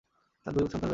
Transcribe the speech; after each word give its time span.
তার 0.45 0.51
দুই 0.53 0.61
সন্তান 0.63 0.79
রয়েছে। 0.81 0.89